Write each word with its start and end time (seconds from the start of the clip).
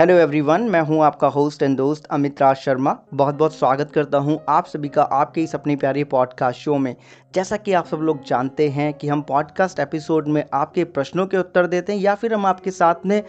Hello 0.00 0.14
everyone 0.14 0.62
मैं 0.62 0.80
हूँ 0.80 1.02
आपका 1.04 1.28
होस्ट 1.28 1.62
एंड 1.62 1.76
दोस्त 1.76 2.04
अमित 2.04 2.40
राज 2.42 2.56
शर्मा। 2.56 2.96
बहुत 3.14 3.34
बहुत 3.34 3.54
स्वागत 3.54 3.90
करता 3.92 4.18
हूँ 4.18 4.38
आप 4.48 4.66
सभी 4.66 4.88
का 4.88 5.02
आपके 5.02 5.42
इस 5.42 5.54
अपनी 5.54 5.76
प्यारी 5.76 6.04
पॉडकास्ट 6.04 6.60
शो 6.60 6.78
में। 6.78 6.96
जैसा 7.34 7.56
कि 7.56 7.72
आप 7.72 7.86
सब 7.86 7.96
लोग 7.96 8.24
जानते 8.24 8.68
हैं 8.68 8.92
कि 8.94 9.08
हम 9.08 9.22
पॉडकास्ट 9.22 9.80
एपिसोड 9.80 10.28
में 10.28 10.44
आपके 10.54 10.84
प्रश्नों 10.84 11.26
के 11.26 11.36
उत्तर 11.36 11.66
देते 11.66 11.92
हैं 11.92 12.00
या 12.00 12.14
फिर 12.14 12.34
हम 12.34 12.46
आपके 12.46 12.70
साथ 12.70 13.06
में 13.06 13.22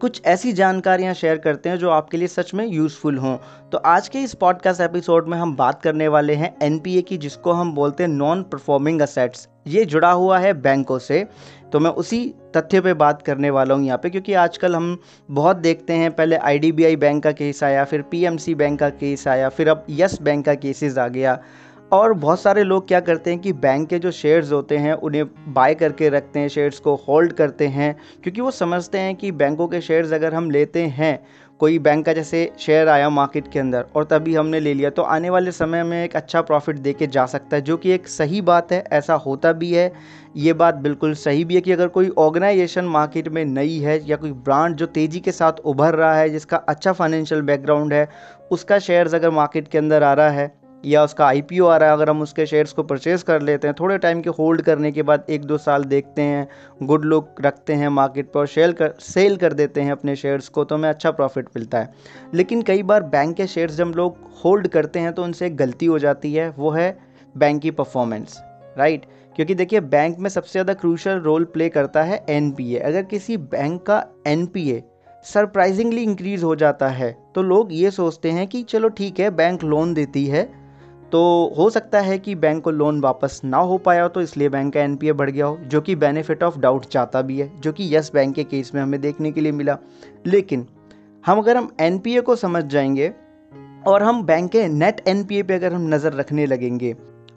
कुछ 0.00 0.22
ऐसी 0.24 0.52
जानकारियाँ 0.52 1.14
शेयर 1.14 1.38
करते 1.38 1.68
हैं 1.68 1.78
जो 1.78 1.90
आपके 1.90 2.16
लिए 2.16 2.28
सच 2.28 2.54
में 2.54 2.66
यूज़फुल 2.66 3.18
हों। 3.18 3.36
तो 3.72 3.78
आज 3.78 4.08
के 4.08 4.18
इस 4.18 4.34
पॉडकास्ट 4.34 4.80
एपिसोड 4.80 5.28
में 5.28 5.38
हम 5.38 5.56
बात 5.56 5.82
करने 5.82 6.08
वाले 6.08 6.34
हैं 6.34 6.56
एनपीए 6.62 7.02
की, 7.02 7.18
जिसको 7.18 7.52
हम 7.52 7.72
बोलते 7.72 8.02
हैं 8.02 8.10
नॉन 8.10 8.42
परफॉर्मिंग 8.42 9.02
असेट्स 9.02 9.48
ये 9.66 9.84
जुड़ा 9.84 10.10
हुआ 10.12 10.38
है 10.38 10.52
बैंकों 10.52 10.98
से। 10.98 11.26
तो 11.76 11.80
मैं 11.80 11.90
उसी 11.90 12.18
तथ्य 12.56 12.80
पे 12.80 12.92
बात 12.94 13.20
करने 13.22 13.50
वाला 13.50 13.74
हूँ 13.74 13.84
यहाँ 13.84 13.98
पे, 13.98 14.10
क्योंकि 14.10 14.32
आजकल 14.32 14.76
हम 14.76 14.98
बहुत 15.30 15.56
देखते 15.56 15.92
हैं, 15.92 16.10
पहले 16.10 16.36
आईडीबीआई 16.36 16.96
बैंक 16.96 17.22
का 17.24 17.32
केस 17.32 17.62
आया, 17.64 17.84
फिर 17.84 18.02
पीएमसी 18.02 18.54
बैंक 18.54 18.78
का 18.80 18.88
केस 18.90 19.28
आया, 19.28 19.48
फिर 19.48 19.68
अब 19.68 19.86
यस 19.90 20.22
बैंक 20.22 20.44
का 20.46 20.54
केसेस 20.54 20.98
आ 20.98 21.08
गया। 21.08 21.38
और 21.92 22.12
बहुत 22.12 22.40
सारे 22.40 22.62
लोग 22.62 22.88
क्या 22.88 23.00
करते 23.00 23.30
हैं 23.30 23.38
कि 23.38 23.52
बैंक 23.52 23.88
के 23.88 23.98
जो 23.98 24.10
शेयर्स 24.10 24.52
होते 24.52 24.76
हैं, 24.76 24.92
उन्हें 24.92 25.24
बाय 25.48 25.74
करके 25.74 26.08
रखते 26.08 26.40
हैं 26.40 26.48
शेयर्स 26.48 26.78
को 26.78 26.94
होल्ड 27.08 27.32
करते 27.32 27.66
हैं, 27.66 27.96
क्योंकि 28.22 28.40
वो 28.40 28.50
समझते 28.50 28.98
हैं 28.98 29.14
कि 29.14 29.32
बैंकों 29.32 29.68
के 29.68 29.80
शेयर्स 29.80 30.12
अगर 30.12 30.34
हम 30.34 30.50
लेते 30.50 30.82
हैं 30.82 31.26
कोई 31.60 31.78
बैंक 31.78 32.04
का 32.06 32.12
जैसे 32.12 32.50
शेयर 32.58 32.88
आया 32.88 33.08
मार्केट 33.10 33.50
के 33.52 33.58
अंदर 33.58 33.84
और 33.96 34.04
तभी 34.04 34.34
हमने 34.34 34.58
ले 34.60 34.72
लिया 34.74 34.90
तो 34.90 35.02
आने 35.02 35.30
वाले 35.30 35.52
समय 35.52 35.82
में 35.82 36.02
एक 36.04 36.16
अच्छा 36.16 36.40
प्रॉफिट 36.40 36.76
दे 36.76 36.92
के 36.92 37.06
जा 37.06 37.24
सकता 37.26 37.56
है, 37.56 37.62
जो 37.62 37.76
कि 37.76 37.90
एक 37.90 38.08
सही 38.08 38.40
बात 38.40 38.72
है, 38.72 38.82
ऐसा 38.92 39.14
होता 39.16 39.52
भी 39.52 39.72
है। 39.72 39.92
ये 40.36 40.52
बात 40.52 40.74
बिल्कुल 40.76 41.14
सही 41.14 41.44
भी 41.44 41.54
है 41.54 41.60
कि 41.60 41.72
अगर 41.72 41.88
कोई 41.88 42.08
ऑर्गेनाइजेशन 42.18 42.84
मार्केट 42.86 43.28
में 43.28 43.44
नई 43.44 43.78
है 43.78 44.00
या 44.08 44.16
कोई 44.16 44.32
ब्रांड 44.32 44.76
जो 44.76 44.86
तेज़ी 44.88 45.20
के 45.20 45.32
साथ 45.32 45.60
उभर 45.64 45.94
रहा 45.94 46.14
है, 46.14 46.28
जिसका 46.30 46.56
अच्छा 46.58 46.92
फाइनेंशियल 46.92 47.42
बैकग्राउंड 47.42 47.92
है, 47.92 48.08
उसका 48.50 48.78
शेयर्स 48.78 49.14
अगर 49.14 49.30
मार्केट 49.30 49.68
के 49.68 49.78
अंदर 49.78 50.02
आ 50.02 50.12
रहा 50.12 50.30
है 50.30 50.52
या 50.86 51.02
उसका 51.04 51.26
आईपीओ 51.26 51.66
आ 51.66 51.76
रहा 51.76 51.88
है, 51.88 51.94
अगर 51.94 52.10
हम 52.10 52.20
उसके 52.22 52.46
शेयर्स 52.46 52.72
को 52.72 52.82
परचेज़ 52.82 53.24
कर 53.24 53.42
लेते 53.42 53.68
हैं, 53.68 53.74
थोड़े 53.80 53.98
टाइम 53.98 54.20
के 54.20 54.30
होल्ड 54.30 54.62
करने 54.62 54.92
के 54.92 55.02
बाद 55.02 55.24
एक 55.30 55.44
दो 55.44 55.58
साल 55.58 55.84
देखते 55.84 56.22
हैं 56.22 56.46
गुड 56.82 57.04
लुक 57.04 57.40
रखते 57.40 57.74
हैं 57.74 57.88
मार्केट 57.90 58.30
पर 58.32 58.46
सेल 58.46 58.72
कर 58.72 58.94
सेल 59.02 59.36
कर 59.36 59.52
देते 59.52 59.80
हैं 59.80 59.92
अपने 59.92 60.16
शेयर्स 60.16 60.48
को 60.48 60.64
तो 60.64 60.74
हमें 60.74 60.88
अच्छा 60.88 61.10
प्रॉफिट 61.10 61.48
मिलता 61.56 61.78
है। 61.78 61.92
लेकिन 62.34 62.62
कई 62.62 62.82
बार 62.82 63.02
बैंक 63.04 63.36
के 63.36 63.46
शेयर्स 63.46 63.74
जब 63.74 63.92
लोग 63.96 64.18
होल्ड 64.44 64.68
करते 64.68 64.98
हैं 64.98 65.12
तो 65.12 65.24
उनसे 65.24 65.46
एक 65.46 65.56
गलती 65.56 65.86
हो 65.86 65.98
जाती 65.98 66.32
है, 66.34 66.48
वो 66.50 66.70
है 66.70 66.98
बैंक 67.34 67.62
की 67.62 67.70
परफॉर्मेंस 67.70 68.40
राइट 68.78 69.06
क्योंकि 69.36 69.54
देखिए 69.54 69.80
बैंक 69.80 70.18
में 70.18 70.28
सबसे 70.30 70.52
ज़्यादा 70.52 70.74
क्रूशल 70.74 71.18
रोल 71.20 71.44
प्ले 71.44 71.68
करता 71.68 72.02
है 72.02 72.24
एनपीए 72.28 72.78
अगर 72.78 73.02
किसी 73.02 73.36
बैंक 73.36 73.82
का 73.82 74.04
एनपीए 74.26 74.82
सरप्राइजिंगली 75.24 76.02
इंक्रीज 76.02 76.42
हो 76.42 76.54
जाता 76.56 76.88
है 76.88 77.10
तो 77.34 77.42
लोग 77.42 77.72
ये 77.72 77.90
सोचते 77.90 78.30
हैं 78.30 78.46
कि 78.46 78.62
चलो 78.62 78.88
ठीक 78.88 79.20
है 79.20 79.30
बैंक 79.30 79.64
लोन 79.64 79.94
देती 79.94 80.24
है 80.26 80.44
तो 81.12 81.20
हो 81.58 81.68
सकता 81.70 82.00
है 82.00 82.18
कि 82.18 82.34
बैंक 82.34 82.62
को 82.64 82.70
लोन 82.70 83.00
वापस 83.00 83.40
ना 83.44 83.56
हो 83.58 83.76
पाया 83.78 84.02
हो 84.02 84.08
तो 84.08 84.20
इसलिए 84.20 84.48
बैंक 84.48 84.72
का 84.74 84.80
एनपीए 84.80 85.12
बढ़ 85.12 85.30
गया 85.30 85.46
हो, 85.46 85.56
जो 85.56 85.80
कि 85.80 85.94
बेनिफिट 85.96 86.42
ऑफ़ 86.42 86.58
डाउट 86.58 86.84
चाहता 86.84 87.22
भी 87.22 87.38
है, 87.40 87.50
जो 87.60 87.72
कि 87.72 87.94
यस 87.96 88.10
बैंक 88.14 88.34
के 88.34 88.44
केस 88.44 88.74
में 88.74 88.82
हमें 88.82 89.00
देखने 89.00 89.32
के 89.32 89.40
लिए 89.40 89.52
मिला। 89.52 89.76
लेकिन 90.26 90.66
हम 91.24 91.38
अगर 91.38 91.56
हम 91.56 91.70
एनपीए 91.80 92.20
को 92.20 92.36
समझ 92.36 92.64
जाएँगे 92.64 93.12
और 93.86 94.02
हम 94.02 94.22
बैंक 94.22 94.50
के 94.50 94.66
नेट 94.68 95.02
एनपीए 95.08 95.42
पे 95.42 95.54
अगर 95.54 95.72
हम 95.72 95.88
नज़र 95.94 96.12
रखने 96.12 96.46
लगेंगे 96.46 96.94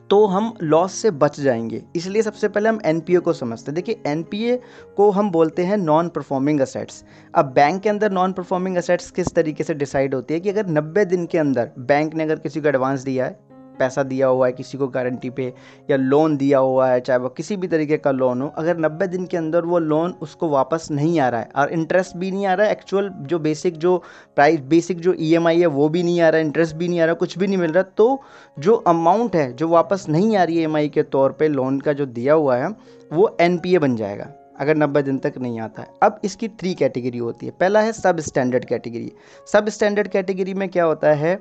तो 0.09 0.25
हम 0.25 0.53
लॉस 0.61 0.93
से 0.93 1.11
बच 1.13 1.39
जाएँगे। 1.39 1.81
इसलिए 1.95 2.21
सबसे 2.21 2.47
पहले 2.47 2.69
हम 2.69 2.79
एनपीए 2.85 3.19
को 3.19 3.33
समझते 3.33 3.71
हैं। 3.71 3.75
देखिए 3.75 4.01
एनपीए 4.07 4.59
को 4.97 5.09
हम 5.11 5.29
बोलते 5.31 5.63
हैं 5.63 5.77
नॉन 5.77 6.07
परफॉर्मिंग 6.07 6.61
असेट्स 6.61 7.03
अब 7.33 7.51
बैंक 7.55 7.81
के 7.81 7.89
अंदर 7.89 8.11
नॉन 8.11 8.33
परफॉर्मिंग 8.33 8.77
असेट्स 8.77 9.11
किस 9.11 9.33
तरीके 9.35 9.63
से 9.63 9.73
डिसाइड 9.73 10.15
होती 10.15 10.33
है 10.33 10.39
कि 10.39 10.49
अगर 10.49 10.67
90 10.69 11.05
दिन 11.05 11.25
के 11.25 11.37
अंदर 11.37 11.69
बैंक 11.79 12.15
ने 12.15 12.23
अगर 12.23 12.39
किसी 12.39 12.61
को 12.61 12.67
एडवांस 12.67 13.01
दिया 13.01 13.25
है 13.25 13.48
पैसा 13.79 14.03
दिया 14.03 14.27
हुआ 14.27 14.47
है, 14.47 14.53
किसी 14.53 14.77
को 14.77 14.87
गारंटी 14.87 15.29
पे 15.29 15.53
या 15.89 15.97
लोन 15.97 16.37
दिया 16.37 16.59
हुआ 16.59 16.87
है, 16.89 16.99
चाहे 17.01 17.19
वो 17.19 17.29
किसी 17.29 17.57
भी 17.57 17.67
तरीके 17.67 17.97
का 17.97 18.11
लोन 18.11 18.41
हो, 18.41 18.47
अगर 18.57 18.77
90 18.77 19.07
दिन 19.07 19.25
के 19.25 19.37
अंदर 19.37 19.65
वो 19.65 19.79
लोन 19.79 20.15
उसको 20.21 20.49
वापस 20.49 20.87
नहीं 20.91 21.19
आ 21.19 21.29
रहा 21.29 21.41
है, 21.41 21.49
और 21.55 21.71
इंटरेस्ट 21.71 22.17
भी 22.17 22.31
नहीं 22.31 22.45
आ 22.45 22.53
रहा 22.53 22.67
है 22.67 22.71
एक्चुअल 22.71 23.09
जो 23.21 23.39
बेसिक 23.39 23.77
जो 23.77 23.97
प्राइस 24.35 24.59
बेसिक 24.69 24.99
जो 24.99 25.15
ईएमआई 25.19 25.59
है, 25.59 25.67
वो 25.67 25.89
भी 25.89 26.03
नहीं 26.03 26.21
आ 26.21 26.29
रहा 26.29 26.39
है 26.39 26.45
इंटरेस्ट 26.45 26.75
भी 26.75 26.87
नहीं 26.87 26.99
आ 26.99 27.05
रहा, 27.05 27.13
कुछ 27.15 27.37
भी 27.37 27.47
नहीं 27.47 27.57
मिल 27.57 27.71
रहा 27.71 27.83
तो 27.97 28.21
जो 28.59 28.75
अमाउंट 28.87 29.35
है, 29.35 29.51
जो 29.53 29.67
वापस 29.67 30.05
नहीं 30.09 30.35
आ 30.37 30.43
रही 30.43 30.55
है 30.55 30.61
ईएमआई 30.61 30.89
के 30.89 31.03
तौर 31.03 31.31
पर 31.31 31.49
लोन 31.49 31.79
का 31.79 31.93
जो 31.93 32.05
दिया 32.05 32.33
हुआ 32.33 32.57
है, 32.57 32.69
वो 33.11 33.37
एनपीए 33.41 33.79
बन 33.79 33.95
जाएगा। 33.95 34.31
अगर 34.59 34.77
90 34.77 35.01
दिन 35.03 35.17
तक 35.17 35.33
नहीं 35.37 35.59
आता 35.59 35.81
है। 35.81 35.87
अब 36.03 36.19
इसकी 36.23 36.47
थ्री 36.49 36.73
कैटेगरी 36.73 37.17
होती 37.17 37.45
है। 37.45 37.51
पहला 37.51 37.81
है 37.81 37.91
sub 37.93 38.19
standard 38.19 38.65
category 38.65 39.11
sub 39.47 39.69
standard 39.69 40.07
category 40.07 40.53
में 40.53 40.67
क्या 40.69 40.83
होता 40.83 41.13
है 41.13 41.35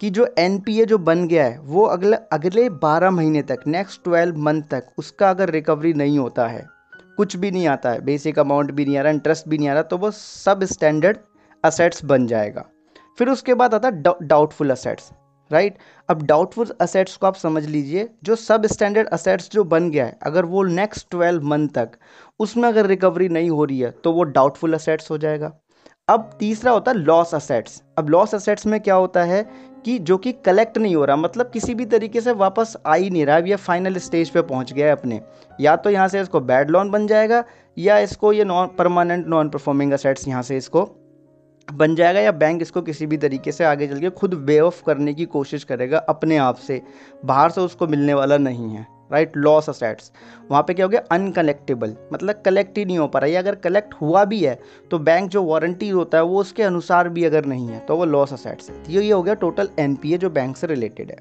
कि 0.00 0.10
जो 0.10 0.26
एन 0.38 0.58
जो 0.86 0.98
बन 0.98 1.26
गया 1.28 1.44
है, 1.44 1.58
वो 1.58 1.84
अगले 1.86 2.16
अगले 2.32 2.68
12 2.80 3.10
महीने 3.10 3.42
तक 3.42 3.60
नेक्स्ट 3.66 4.08
12 4.08 4.36
मंथ 4.38 4.62
तक, 4.70 4.86
उसका 4.98 5.30
अगर 5.30 5.50
रिकवरी 5.50 5.92
नहीं 5.94 6.18
होता 6.18 6.46
है, 6.46 6.66
कुछ 7.16 7.36
भी 7.36 7.50
नहीं 7.50 7.66
आता 7.68 7.90
है 7.90 8.04
बेसिक 8.04 8.38
अमाउंट 8.38 8.70
भी 8.70 8.84
नहीं 8.84 8.98
आ 8.98 9.02
रहा 9.02 9.12
इंटरेस्ट 9.12 9.48
भी 9.48 9.58
नहीं 9.58 9.68
आ 9.68 9.72
रहा 9.72 9.82
तो 9.82 9.98
वो 9.98 10.10
सब 10.10 10.64
स्टैंडर्ड 10.64 11.18
असेट्स 11.64 12.04
बन 12.04 12.26
जाएगा। 12.26 12.64
फिर 13.18 13.28
उसके 13.28 13.54
बाद 13.54 13.74
आता 13.74 13.88
है 13.88 14.02
डाउटफुल 14.22 14.70
असेट्स 14.70 15.10
राइट? 15.54 15.78
अब 16.08 16.22
डाउटफुल 16.24 16.74
असेट्स 16.80 17.16
को 17.16 17.26
आप 17.26 17.34
समझ 17.36 17.64
लीजिए, 17.66 18.08
जो 18.24 18.36
सब 18.36 18.66
स्टैंडर्ड 18.68 19.08
असेट्स 19.10 19.50
जो 19.50 19.64
बन 19.66 19.90
गया 19.90 20.06
है, 20.06 20.16
अगर 20.22 20.44
वो 20.46 20.62
नेक्स्ट 20.64 21.10
ट्वेल्व 21.10 21.44
मंथ 21.46 21.68
तक, 21.74 21.90
उसमें 22.40 22.68
अगर 22.68 22.86
रिकवरी 22.86 23.28
नहीं 23.30 23.50
हो 23.50 23.64
रही 23.64 23.78
है 23.80 23.90
तो 23.94 24.12
वो 24.12 24.22
डाउटफुल 24.24 24.74
असेट्स 24.74 25.10
हो 25.10 25.18
जाएगा। 25.18 25.52
अब 26.08 26.30
तीसरा 26.40 26.72
होता 26.72 26.90
है 26.90 26.98
लॉस 26.98 27.34
असेट्स 27.34 27.82
अब 27.98 28.08
लॉस 28.10 28.34
असेट्स 28.34 28.66
में 28.66 28.80
क्या 28.80 28.94
होता 28.94 29.22
है 29.24 29.42
कि 29.84 29.98
जो 30.00 30.16
कि 30.18 30.32
कलेक्ट 30.44 30.76
नहीं 30.78 30.94
हो 30.96 31.04
रहा 31.04 31.16
मतलब 31.16 31.50
किसी 31.50 31.74
भी 31.74 31.84
तरीके 31.86 32.20
से 32.20 32.32
वापस 32.34 32.76
आ 32.86 32.94
ही 32.94 33.08
नहीं 33.10 33.24
रहा 33.26 33.36
है 33.36 33.48
ये 33.48 33.56
फाइनल 33.58 33.98
स्टेज 33.98 34.30
पे 34.30 34.42
पहुँच 34.42 34.72
गया 34.72 34.86
है 34.86 34.92
अपने। 34.92 35.20
या 35.60 35.76
तो 35.76 35.90
यहाँ 35.90 36.08
से 36.08 36.20
इसको 36.20 36.40
बैड 36.42 36.70
लोन 36.70 36.90
बन 36.90 37.06
जाएगा, 37.06 37.42
या 37.76 37.98
इसको 37.98 38.32
ये 38.32 38.44
non 38.44 38.68
permanent 38.78 39.26
non 39.26 39.48
performing 39.48 39.92
assets 39.92 40.28
यहाँ 40.28 40.42
से 40.42 40.56
इसको 40.56 40.84
बन 41.68 41.94
जाएगा 41.94 42.20
या 42.20 42.32
बैंक 42.32 42.62
इसको 42.62 42.82
किसी 42.82 43.06
भी 43.06 43.16
तरीके 43.16 43.52
से 43.52 43.64
आगे 43.64 43.86
चल 43.88 44.00
के 44.00 44.10
खुद 44.10 44.34
वे 44.46 44.58
ऑफ़ 44.60 44.82
करने 44.86 45.14
की 45.14 45.24
कोशिश 45.26 45.64
करेगा 45.64 45.98
अपने 45.98 46.36
आप 46.36 46.56
से। 46.56 46.80
बाहर 47.24 47.50
से 47.50 47.60
उसको 47.60 47.86
मिलने 47.86 48.14
वाला 48.14 48.38
नहीं 48.38 48.68
है 48.70 48.86
राइट 49.12 49.36
लॉस 49.36 49.68
असेट्स 49.68 50.10
वहाँ 50.50 50.62
पे 50.62 50.74
क्या 50.74 50.86
हो 50.86 50.90
गया? 50.90 51.00
अनकलेक्टेबल 51.12 51.96
मतलब 52.12 52.42
कलेक्ट 52.44 52.78
ही 52.78 52.84
नहीं 52.84 52.98
हो 52.98 53.06
पा 53.08 53.18
रहा। 53.18 53.30
है 53.30 53.36
अगर 53.36 53.54
कलेक्ट 53.54 53.94
हुआ 53.94 54.24
भी 54.24 54.40
है 54.40 54.58
तो 54.90 54.98
बैंक 54.98 55.30
जो 55.30 55.42
वारंटी 55.44 55.88
होता 55.88 56.18
है, 56.18 56.24
वो 56.24 56.40
उसके 56.40 56.62
अनुसार 56.62 57.08
भी 57.08 57.24
अगर 57.24 57.44
नहीं 57.44 57.68
है 57.68 57.78
तो 57.80 57.96
वो 57.96 58.04
लॉस 58.04 58.32
असेट्स 58.32 58.70
है। 58.70 58.82
ये 58.88 59.02
ये 59.02 59.12
हो 59.12 59.22
गया 59.22 59.34
टोटल 59.36 59.68
एनपीए 59.78 60.18
जो 60.18 60.30
बैंक 60.30 60.56
से 60.56 60.66
रिलेटेड 60.66 61.10
है। 61.10 61.18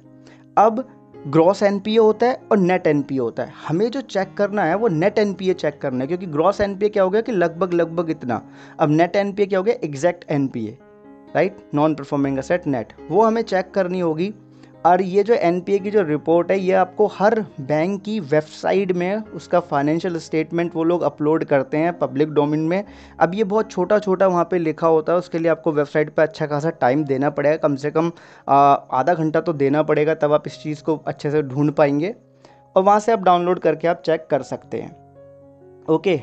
अब 0.58 0.86
ग्रॉस 1.28 1.62
एनपीए 1.64 1.98
होता 1.98 2.26
है 2.26 2.40
और 2.52 2.58
नेट 2.58 2.88
एनपीए 2.88 3.18
होता 3.20 3.44
है। 3.44 3.54
हमें 3.68 3.90
जो 3.92 4.02
चेक 4.02 4.34
करना 4.34 4.64
है, 4.64 4.76
वो 4.76 4.88
नेट 4.88 5.20
एनपीए 5.20 5.54
चेक 5.54 5.80
करना 5.82 6.00
है, 6.00 6.08
क्योंकि 6.08 6.26
ग्रॉस 6.26 6.62
एनपीए 6.62 6.90
क्या 6.90 7.04
हो 7.04 7.10
गया 7.10 7.22
कि 7.22 7.32
लगभग 7.32 7.74
लगभग 7.74 8.10
इतना। 8.10 8.42
अब 8.80 8.90
नेट 8.90 9.16
एनपीए 9.16 9.46
क्या 9.46 9.60
हो 9.60 9.64
गया? 9.64 9.76
Exact 9.84 10.26
NPA 10.30 10.78
right 11.36 11.58
non 11.74 11.96
performing 11.96 12.38
asset 12.38 12.68
net 12.68 12.94
वो 13.12 13.24
हमें 13.24 13.42
चेक 13.42 13.72
करनी 13.72 14.00
होगी 14.00 14.34
और 14.86 15.02
ये 15.02 15.24
जो 15.24 15.34
एनपीए 15.34 15.80
की 15.80 15.92
जो 15.92 16.02
रिपोर्ट 16.02 16.52
है, 16.52 16.58
ये 16.60 16.72
आपको 16.74 17.06
हर 17.08 17.40
बैंक 17.62 18.02
की 18.04 18.20
वेबसाइट 18.20 18.92
में 18.92 19.16
उसका 19.16 19.60
फाइनेंशियल 19.60 20.18
स्टेटमेंट 20.18 20.76
वो 20.76 20.84
लोग 20.84 21.02
अपलोड 21.02 21.44
करते 21.44 21.78
हैं 21.78 21.98
पब्लिक 22.00 22.30
डोमेन 22.30 22.60
में। 22.60 22.84
अब 23.20 23.36
ये 23.36 23.44
बहुत 23.44 23.72
छोटा 23.72 24.00
छोटा 24.00 24.28
वहाँ 24.28 24.44
पे 24.52 24.58
लिखा 24.58 24.88
होता 24.88 25.14
है, 25.14 25.20
उसके 25.20 25.40
लिए 25.40 25.52
आपको 25.52 25.72
वेबसाइट 25.72 26.14
पे 26.16 26.22
अच्छा 26.22 26.48
खासा 26.48 26.70
टाइम 26.72 27.04
देना 27.04 27.30
पड़ेगा। 27.30 27.56
कम 27.58 27.76
से 27.76 27.92
कम 27.92 28.12
आधा 28.48 29.14
घंटा 29.14 29.42
तो 29.42 29.54
देना 29.54 29.84
पड़ेगा, 29.84 30.16
तब 30.16 30.34
आप 30.34 30.48
इस 30.48 30.62
चीज़ 30.64 30.84
को 30.84 30.96
अच्छे 30.98 31.32
से 31.32 31.42
ढूंढ 31.44 31.72
पाएँगे। 31.72 32.16
और 32.76 32.84
वहाँ 32.84 33.00
से 33.00 33.12
आप 33.12 33.24
डाउनलोड 33.24 33.60
करके 33.60 33.88
आप 33.88 34.02
चेक 34.06 34.28
कर 34.30 34.42
सकते 34.42 34.82
हैं। 34.82 34.96
ओके 35.90 36.20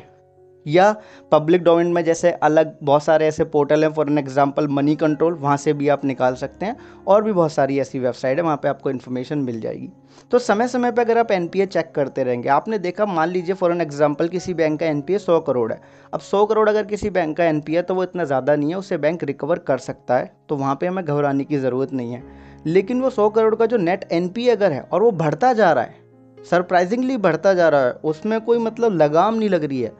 या 0.65 0.91
पब्लिक 1.31 1.63
डोमेन 1.63 1.87
में 1.87 2.03
जैसे 2.03 2.31
अलग 2.43 2.75
बहुत 2.83 3.03
सारे 3.03 3.27
ऐसे 3.27 3.43
पोर्टल 3.45 3.83
हैं 3.83 3.91
for 3.93 4.09
an 4.09 4.17
example 4.17 4.67
money 4.67 4.95
control 4.95 5.33
वहाँ 5.33 5.57
से 5.57 5.73
भी 5.73 5.87
आप 5.89 6.05
निकाल 6.05 6.35
सकते 6.35 6.65
हैं 6.65 6.75
और 7.07 7.23
भी 7.23 7.31
बहुत 7.31 7.51
सारी 7.51 7.79
ऐसी 7.79 7.99
वेबसाइट 7.99 8.37
है, 8.37 8.43
वहाँ 8.43 8.57
पे 8.57 8.67
आपको 8.67 8.89
इन्फॉर्मेशन 8.89 9.37
मिल 9.39 9.59
जाएगी। 9.61 9.89
तो 10.31 10.39
समय 10.39 10.67
समय 10.67 10.91
पे 10.91 11.01
अगर 11.01 11.17
आप 11.17 11.31
एनपीए 11.31 11.65
चेक 11.65 11.91
करते 11.95 12.23
रहेंगे, 12.23 12.49
आपने 12.49 12.77
देखा, 12.79 13.05
मान 13.05 13.29
लीजिए 13.29 13.55
फॉर 13.55 13.71
एन 13.71 13.81
एग्ज़ाम्पल 13.81 14.27
किसी 14.27 14.53
बैंक 14.53 14.79
का 14.79 14.85
एन 14.85 15.03
सौ 15.19 15.39
करोड़ 15.41 15.71
है। 15.71 15.79
अब 16.13 16.19
सौ 16.21 16.45
करोड़ 16.45 16.67
अगर 16.69 16.85
किसी 16.85 17.09
बैंक 17.09 17.35
का 17.37 17.45
एन 17.45 17.61
है 17.69 17.81
तो 17.81 17.95
वो 17.95 18.03
इतना 18.03 18.23
ज़्यादा 18.23 18.55
नहीं 18.55 18.69
है, 18.69 18.75
उसे 18.75 18.97
बैंक 18.97 19.23
रिकवर 19.23 19.59
कर 19.61 19.77
सकता 19.79 20.17
है 20.17 20.31
तो 20.49 20.55
वहाँ 20.57 20.75
पर 20.75 20.87
हमें 20.87 21.03
घबराने 21.05 21.43
की 21.43 21.57
ज़रूरत 21.57 21.93
नहीं 21.93 22.13
है। 22.13 22.23
लेकिन 22.65 23.01
वो 23.01 23.09
सौ 23.09 23.29
करोड़ 23.29 23.55
का 23.55 23.65
जो 23.65 23.77
नेट 23.77 24.07
एनपीए 24.11 24.49
अगर 24.49 24.71
है, 24.71 24.81
और 24.81 25.03
वो 25.03 25.11
बढ़ता 25.13 25.51
जा 25.53 25.71
रहा 25.73 25.83
है 25.83 25.99
सरप्राइजिंगली 26.37 27.17
बढ़ता 27.19 27.53
जा 27.53 27.67
रहा 27.69 27.81
है, 27.81 27.91
उसमें 27.93 28.39
कोई 28.41 28.57
मतलब 28.59 28.93
लगाम 28.93 29.35
नहीं 29.35 29.49
लग 29.49 29.63
रही 29.63 29.81
है। 29.81 29.91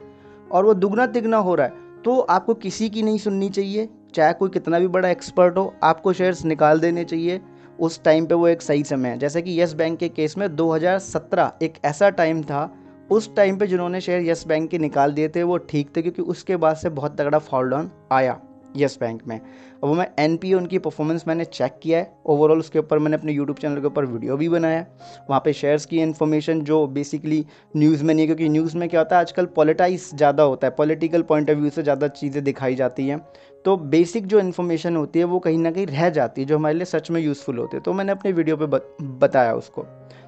और 0.52 0.64
वो 0.64 0.74
दुगना 0.74 1.06
तिगना 1.06 1.36
हो 1.36 1.54
रहा 1.54 1.66
है 1.66 1.80
तो 2.04 2.18
आपको 2.20 2.54
किसी 2.54 2.88
की 2.90 3.02
नहीं 3.02 3.18
सुननी 3.18 3.48
चाहिए। 3.48 3.88
चाहे 4.14 4.32
कोई 4.32 4.50
कितना 4.50 4.78
भी 4.78 4.86
बड़ा 4.88 5.08
एक्सपर्ट 5.08 5.58
हो, 5.58 5.74
आपको 5.82 6.12
शेयर्स 6.12 6.44
निकाल 6.44 6.80
देने 6.80 7.04
चाहिए। 7.04 7.40
उस 7.80 8.02
टाइम 8.04 8.26
पे 8.26 8.34
वो 8.34 8.48
एक 8.48 8.62
सही 8.62 8.82
समय 8.84 9.08
है। 9.08 9.18
जैसे 9.18 9.42
कि 9.42 9.60
यस 9.60 9.72
बैंक 9.72 9.98
के 9.98 10.08
केस 10.08 10.36
में 10.38 10.46
2017 10.56 11.52
एक 11.62 11.78
ऐसा 11.84 12.10
टाइम 12.10 12.42
था, 12.42 12.70
उस 13.10 13.34
टाइम 13.36 13.58
पे 13.58 13.66
जिन्होंने 13.66 14.00
शेयर 14.00 14.22
यस 14.22 14.46
बैंक 14.46 14.70
के 14.70 14.78
निकाल 14.78 15.12
दिए 15.12 15.28
थे, 15.28 15.42
वो 15.42 15.56
ठीक 15.58 15.96
थे, 15.96 16.02
क्योंकि 16.02 16.22
उसके 16.22 16.56
बाद 16.56 16.76
से 16.76 16.88
बहुत 16.90 17.18
तगड़ा 17.20 17.38
फॉल 17.38 17.70
डाउन 17.70 17.90
आया। 18.12 18.40
यस 18.76 18.96
बैंक 19.00 19.22
में। 19.26 19.36
अब 19.36 19.88
वो 19.88 19.94
मैं 19.94 20.06
एन 20.18 20.36
पी 20.36 20.52
उनकी 20.54 20.78
परफॉर्मेंस 20.78 21.24
मैंने 21.28 21.44
चेक 21.44 21.78
किया 21.82 21.98
है। 21.98 22.12
ओवरऑल 22.26 22.58
उसके 22.58 22.78
ऊपर 22.78 22.98
मैंने 22.98 23.16
अपने 23.16 23.32
यूट्यूब 23.32 23.58
चैनल 23.58 23.80
के 23.80 23.86
ऊपर 23.86 24.04
वीडियो 24.04 24.36
भी 24.36 24.48
बनाया 24.48 24.84
वहाँ 25.30 25.40
पे 25.44 25.52
शेयर्स 25.52 25.86
की 25.86 26.00
इन्फॉर्मेशन 26.02 26.60
जो 26.62 26.86
बेसिकली 26.88 27.44
न्यूज़ 27.76 28.04
में 28.04 28.14
नहीं 28.14 28.22
है, 28.22 28.26
क्योंकि 28.26 28.48
न्यूज़ 28.48 28.76
में 28.78 28.88
क्या 28.88 29.00
होता 29.00 29.16
है, 29.16 29.20
आजकल 29.20 29.46
पॉलिटाइज 29.46 30.10
ज़्यादा 30.14 30.42
होता 30.42 30.66
है। 30.66 30.74
पॉलिटिकल 30.76 31.22
पॉइंट 31.22 31.50
ऑफ़ 31.50 31.58
व्यू 31.58 31.70
से 31.70 31.82
ज़्यादा 31.82 32.08
चीज़ें 32.10 32.42
दिखाई 32.44 32.74
जाती 32.74 33.08
हैं। 33.08 33.18
तो 33.64 33.76
बेसिक 33.76 34.26
जो 34.26 34.38
इन्फॉर्मेशन 34.40 34.96
होती 34.96 35.18
है, 35.18 35.24
वो 35.24 35.38
कहीं 35.38 35.58
ना 35.58 35.70
कहीं 35.70 35.86
रह 35.86 36.08
जाती 36.10 36.40
है, 36.40 36.46
जो 36.48 36.56
हमारे 36.58 36.74
लिए 36.74 36.84
सच 36.84 37.10
में 37.10 37.20
यूज़फुल 37.20 37.58
होती 37.58 37.76
है। 37.76 37.82
तो 37.82 37.92
मैंने 37.92 38.12
अपने 38.12 38.32
वीडियो 38.32 38.56
पर 38.56 38.80
बताया 39.18 39.54
उसको। 39.54 39.86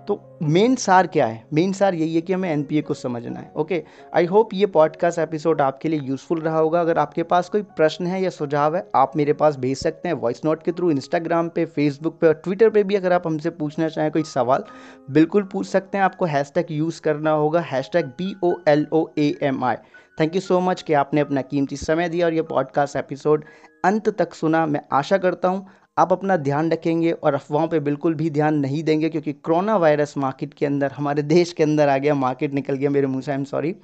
तो 0.08 0.38
मेन 0.42 0.74
सार 0.76 1.06
क्या 1.06 1.26
है? 1.26 1.42
मेन 1.52 1.72
सार 1.72 1.94
यही 1.94 2.14
है 2.14 2.20
कि 2.20 2.32
हमें 2.32 2.50
एनपीए 2.50 2.82
को 2.82 2.94
समझना 2.94 3.40
है 3.40 3.50
ओके 3.56 3.82
आई 4.14 4.26
होप 4.26 4.48
ये 4.54 4.66
पॉडकास्ट 4.66 5.18
एपिसोड 5.18 5.60
आपके 5.60 5.88
लिए 5.88 6.00
यूज़फुल 6.00 6.40
रहा 6.40 6.58
होगा। 6.58 6.80
अगर 6.80 6.98
आपके 6.98 7.22
पास 7.22 7.48
कोई 7.48 7.62
प्रश्न 7.62 8.06
है 8.06 8.22
या 8.22 8.30
सुझाव 8.30 8.76
है, 8.76 8.86
आप 8.94 9.16
मेरे 9.16 9.32
पास 9.32 9.56
भेज 9.56 9.76
सकते 9.78 10.08
हैं 10.08 10.14
वॉइस 10.16 10.44
नोट 10.44 10.62
के 10.62 10.72
थ्रू 10.72 10.90
इंस्टाग्राम 10.90 11.48
पे 11.48 11.64
फेसबुक 11.66 12.18
पे 12.20 12.26
और 12.26 12.34
ट्विटर 12.34 12.70
पे 12.70 12.82
भी 12.82 12.94
अगर 12.94 13.12
आप 13.12 13.26
हमसे 13.26 13.50
पूछना 13.50 13.88
चाहें 13.88 14.10
कोई 14.10 14.22
सवाल, 14.22 14.64
बिल्कुल 15.10 15.42
पूछ 15.42 15.66
सकते 15.66 15.98
हैं। 15.98 16.04
आपको 16.04 16.24
हैश 16.24 16.52
यूज़ 16.70 17.00
करना 17.00 17.30
होगा 17.30 17.60
hash 17.62 17.90
B 17.96 18.34
O 18.44 18.54
L 18.68 18.86
O 18.92 19.06
A 19.18 19.34
M 19.42 19.64
I 19.64 19.76
thank 20.18 20.34
you 20.34 20.40
so 20.40 20.60
much 20.60 20.82
कि 20.82 20.92
आपने 20.92 21.20
अपना 21.20 21.42
कीमती 21.42 21.76
समय 21.76 22.08
दिया 22.08 22.26
और 22.26 22.34
ये 22.34 22.42
पॉडकास्ट 22.42 22.96
एपिसोड 22.96 23.44
अंत 23.84 24.08
तक 24.08 24.34
सुना। 24.34 24.66
मैं 24.66 24.80
आशा 24.92 25.18
करता 25.18 25.48
हूँ 25.48 25.66
आप 25.96 26.12
अपना 26.12 26.36
ध्यान 26.36 26.70
रखेंगे 26.72 27.10
और 27.12 27.34
अफवाहों 27.34 27.66
पे 27.68 27.78
बिल्कुल 27.80 28.14
भी 28.14 28.30
ध्यान 28.30 28.54
नहीं 28.54 28.82
देंगे 28.84 29.08
क्योंकि 29.08 29.32
कोरोना 29.32 29.76
वायरस 29.76 30.16
मार्केट 30.16 30.54
के 30.54 30.66
अंदर, 30.66 30.92
हमारे 30.92 31.22
देश 31.22 31.52
के 31.52 31.62
अंदर 31.62 31.88
आ 31.88 31.96
गया, 31.98 32.14
मार्केट 32.14 32.54
निकल 32.54 32.74
गया 32.74 32.90
मेरे 32.90 33.06
मुँह 33.06 33.22
से 33.22 33.30
आई 33.32 33.38
एम 33.38 33.44
सॉरी 33.44 33.74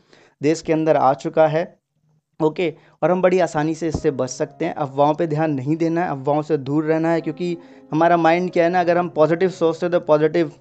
देश 0.41 0.63
के 0.63 0.73
अंदर 0.73 0.97
आ 0.97 1.13
चुका 1.15 1.47
है, 1.47 1.63
ओके, 2.41 2.73
और 3.03 3.11
हम 3.11 3.23
बड़ी 3.23 3.39
आसानी 3.41 3.75
से 3.75 3.89
इससे 3.89 4.11
बच 4.13 4.31
सकते 4.31 4.65
हैं। 4.65 4.75
अफवाहों 4.75 5.15
पे 5.15 5.27
ध्यान 5.27 5.53
नहीं 5.53 5.77
देना 5.77 6.05
है, 6.05 6.11
अफवाहों 6.11 6.43
से 6.43 6.57
दूर 6.59 6.85
रहना 6.85 7.11
है, 7.11 7.21
क्योंकि 7.21 7.57
हमारा 7.93 8.17
माइंड 8.17 8.51
क्या 8.53 8.65
है 8.65 8.71
ना, 8.71 8.81
अगर 8.81 8.99
हम 8.99 9.09
पॉजिटिव 9.11 9.51
सोचते 9.51 9.87
हैं 9.87 9.93
तो 9.93 10.01
पॉजिटिव 10.03 10.53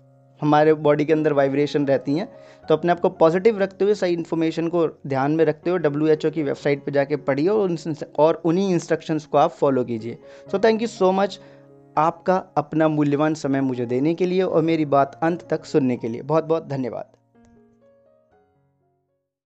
हमारे 0.41 0.73
बॉडी 0.73 1.05
के 1.05 1.13
अंदर 1.13 1.33
वाइब्रेशन 1.33 1.85
रहती 1.85 2.15
हैं 2.15 2.27
तो 2.69 2.75
अपने 2.75 2.91
आप 2.91 2.99
को 2.99 3.09
पॉजिटिव 3.19 3.59
रखते 3.59 3.85
हुए 3.85 3.93
सही 3.93 4.13
इन्फॉर्मेशन 4.13 4.67
को 4.67 4.87
ध्यान 5.07 5.31
में 5.31 5.43
रखते 5.45 5.69
हुए 5.69 5.79
डब्ल्यू 5.79 6.07
एच 6.07 6.25
ओ 6.25 6.29
की 6.29 6.43
वेबसाइट 6.43 6.85
पर 6.85 6.91
जाके 6.91 7.15
पढ़िए 7.15 7.47
और 7.47 7.77
और 8.19 8.41
उन्हीं 8.45 8.69
इंस्ट्रक्शंस 8.73 9.25
को 9.25 9.37
आप 9.37 9.51
फॉलो 9.51 9.83
कीजिए। 9.83 10.17
So 10.51 10.59
thank 10.59 10.81
you 10.81 10.87
so 10.87 11.11
much 11.11 11.39
आपका 11.97 12.35
अपना 12.57 12.87
मूल्यवान 12.87 13.33
समय 13.33 13.61
मुझे 13.61 13.85
देने 13.85 14.13
के 14.13 14.25
लिए 14.25 14.41
और 14.41 14.61
मेरी 14.61 14.85
बात 14.87 15.19
अंत 15.23 15.47
तक 15.49 15.65
सुनने 15.65 15.97
के 15.97 16.07
लिए। 16.07 16.21
बहुत 16.21 16.43
बहुत 16.43 16.67
धन्यवाद। 16.67 17.11